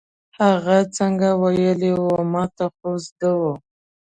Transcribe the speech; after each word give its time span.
هغه 0.41 0.77
څنګه 0.97 1.29
ویلې 1.41 1.91
وه، 2.01 2.17
ما 2.33 2.43
ته 2.55 2.65
خو 2.75 2.89
زده 3.07 3.31
وه. 3.39 3.53